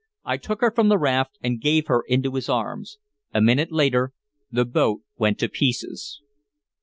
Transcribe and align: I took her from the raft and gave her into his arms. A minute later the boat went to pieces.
I 0.25 0.37
took 0.37 0.61
her 0.61 0.71
from 0.71 0.89
the 0.89 0.97
raft 0.97 1.37
and 1.43 1.61
gave 1.61 1.85
her 1.85 2.01
into 2.07 2.33
his 2.33 2.49
arms. 2.49 2.97
A 3.35 3.39
minute 3.39 3.71
later 3.71 4.13
the 4.51 4.65
boat 4.65 5.01
went 5.19 5.37
to 5.37 5.47
pieces. 5.47 6.23